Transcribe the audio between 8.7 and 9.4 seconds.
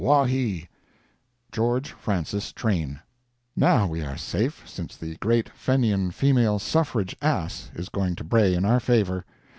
favor.